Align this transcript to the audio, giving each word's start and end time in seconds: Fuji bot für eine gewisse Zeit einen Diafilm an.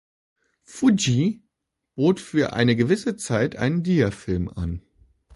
Fuji 0.63 1.43
bot 1.93 2.19
für 2.19 2.53
eine 2.53 2.75
gewisse 2.75 3.17
Zeit 3.17 3.55
einen 3.57 3.83
Diafilm 3.83 4.49
an. 4.49 4.81